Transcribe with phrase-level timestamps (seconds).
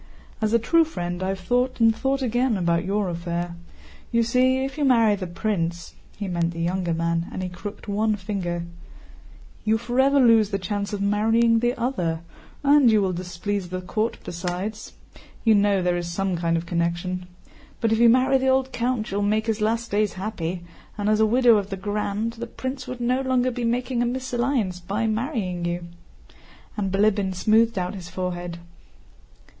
[0.41, 3.55] "As a true friend, I have thought and thought again about your affair.
[4.11, 8.63] You see, if you marry the prince"—he meant the younger man—and he crooked one finger,
[9.63, 12.21] "you forever lose the chance of marrying the other,
[12.63, 14.93] and you will displease the court besides.
[15.43, 17.27] (You know there is some kind of connection.)
[17.79, 20.63] But if you marry the old count you will make his last days happy,
[20.97, 22.33] and as widow of the Grand...
[22.33, 25.85] the prince would no longer be making a mésalliance by marrying you,"
[26.75, 28.57] and Bilíbin smoothed out his forehead.